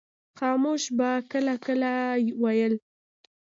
خاموش 0.39 0.83
به 0.97 1.09
کله 1.31 1.55
کله 1.65 1.93
ویل. 2.41 2.73